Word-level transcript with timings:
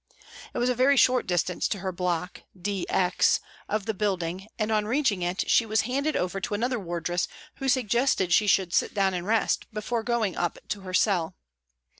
It 0.55 0.57
was 0.57 0.69
a 0.69 0.73
very 0.73 0.97
short 0.97 1.27
distance 1.27 1.67
to 1.67 1.77
her 1.77 1.91
block 1.91 2.41
(D 2.59 2.87
X) 2.89 3.39
of 3.69 3.85
the 3.85 3.93
building 3.93 4.47
and 4.57 4.71
on 4.71 4.87
reaching 4.87 5.21
it 5.21 5.47
she 5.47 5.63
was 5.63 5.81
handed 5.81 6.15
over 6.15 6.41
to 6.41 6.55
another 6.55 6.79
wardress 6.79 7.27
who 7.57 7.69
suggested 7.69 8.33
she 8.33 8.47
should 8.47 8.73
sit 8.73 8.95
down 8.95 9.13
and 9.13 9.27
rest 9.27 9.71
before 9.71 10.01
going 10.01 10.35
up 10.35 10.57
to 10.69 10.81
her 10.81 10.93
cell. 10.95 11.35